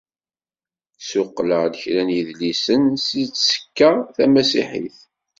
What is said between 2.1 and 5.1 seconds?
yidlisen si tsekla tamasiḥit.